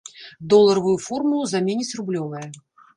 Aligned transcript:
Доларавую 0.53 0.95
формулу 1.07 1.45
заменіць 1.55 1.95
рублёвая. 2.03 2.47